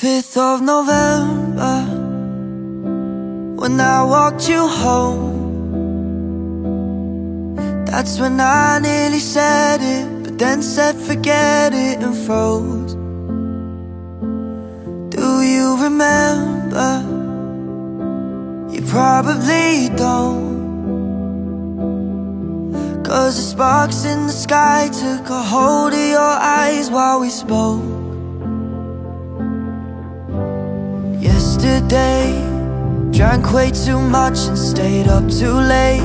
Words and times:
5th 0.00 0.36
of 0.36 0.62
November 0.62 1.82
When 3.60 3.80
I 3.80 4.04
walked 4.04 4.48
you 4.48 4.68
home. 4.68 5.34
That's 7.84 8.20
when 8.20 8.40
I 8.40 8.78
nearly 8.78 9.18
said 9.18 9.80
it 9.80 10.22
But 10.22 10.38
then 10.38 10.62
said 10.62 10.94
forget 10.94 11.74
it 11.74 11.98
and 11.98 12.14
froze. 12.14 12.94
Do 15.16 15.42
you 15.42 15.82
remember? 15.82 17.02
You 18.72 18.82
probably 18.82 19.88
don't. 19.96 20.58
Cause 23.02 23.34
the 23.34 23.42
sparks 23.42 24.04
in 24.04 24.28
the 24.28 24.32
sky 24.46 24.90
took 24.92 25.28
a 25.28 25.42
hold 25.42 25.92
of 25.92 25.98
your 25.98 26.34
eyes 26.60 26.88
while 26.88 27.18
we 27.18 27.30
spoke 27.30 27.97
Yesterday, 31.78 32.32
drank 33.12 33.52
way 33.52 33.70
too 33.70 34.00
much 34.00 34.48
and 34.48 34.58
stayed 34.58 35.06
up 35.06 35.22
too 35.30 35.54
late. 35.54 36.02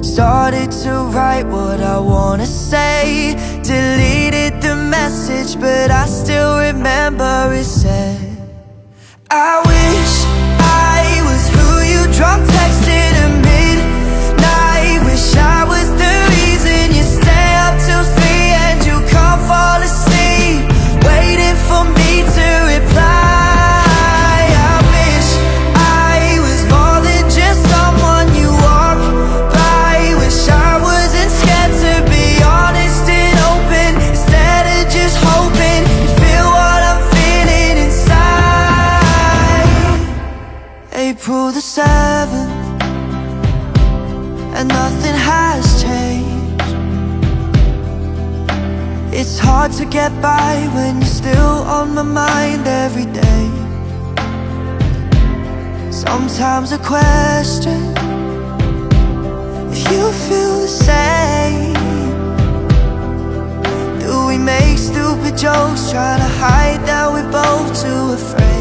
Started 0.00 0.70
to 0.84 0.90
write 1.10 1.44
what 1.44 1.80
I 1.80 1.98
wanna 1.98 2.46
say. 2.46 3.34
Deleted 3.64 4.62
the 4.62 4.76
message 4.76 5.58
but 5.60 5.90
I 5.90 6.06
still 6.06 6.56
remember 6.56 7.52
it 7.52 7.64
said 7.64 8.38
I 9.28 9.60
wish 9.66 10.21
April 41.12 41.52
the 41.52 41.60
7th 41.60 42.50
And 44.56 44.66
nothing 44.68 45.16
has 45.30 45.82
changed. 45.82 46.62
It's 49.12 49.38
hard 49.38 49.72
to 49.72 49.84
get 49.84 50.10
by 50.22 50.54
when 50.74 51.02
you're 51.02 51.16
still 51.22 51.56
on 51.78 51.94
my 51.94 52.02
mind 52.02 52.66
every 52.66 53.08
day. 53.24 53.46
Sometimes 55.90 56.72
I 56.72 56.78
question 56.78 57.80
If 59.74 59.80
you 59.92 60.04
feel 60.28 60.54
the 60.66 60.72
same. 60.88 61.74
Do 64.02 64.12
we 64.28 64.38
make 64.38 64.78
stupid 64.78 65.36
jokes 65.36 65.90
Trying 65.90 66.20
to 66.24 66.30
hide 66.44 66.80
that 66.88 67.06
we're 67.12 67.30
both 67.30 67.68
too 67.82 68.04
afraid 68.18 68.51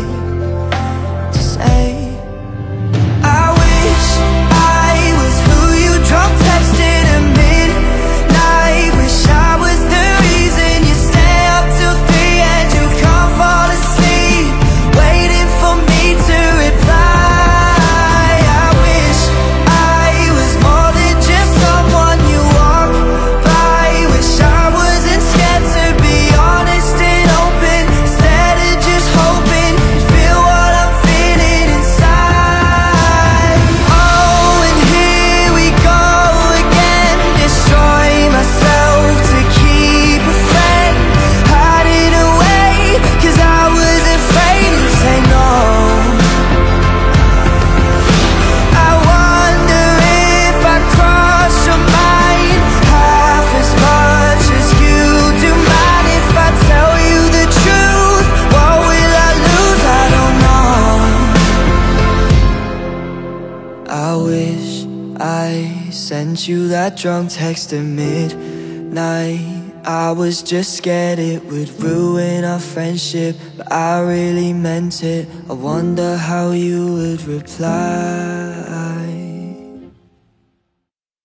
I 63.92 64.16
wish 64.16 64.86
I 65.20 65.90
sent 65.92 66.48
you 66.48 66.70
that 66.70 66.96
drunk 66.96 67.30
text 67.30 67.74
at 67.74 67.84
midnight. 67.84 69.42
I 69.84 70.14
was 70.14 70.42
just 70.42 70.78
scared 70.78 71.20
it 71.20 71.44
would 71.44 71.70
ruin 71.82 72.46
our 72.46 72.60
friendship 72.60 73.36
But 73.58 73.70
I 73.70 74.00
really 74.00 74.54
meant 74.54 75.04
it. 75.04 75.28
I 75.50 75.54
wonder 75.54 76.16
how 76.16 76.52
you 76.52 76.94
would 76.94 77.24
reply 77.24 78.91